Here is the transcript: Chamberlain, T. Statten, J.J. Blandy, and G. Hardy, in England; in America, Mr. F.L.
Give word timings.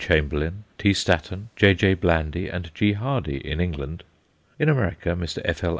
Chamberlain, 0.03 0.63
T. 0.79 0.93
Statten, 0.93 1.49
J.J. 1.55 1.93
Blandy, 1.93 2.47
and 2.47 2.73
G. 2.73 2.93
Hardy, 2.93 3.37
in 3.37 3.61
England; 3.61 4.03
in 4.57 4.67
America, 4.67 5.09
Mr. 5.09 5.43
F.L. 5.45 5.69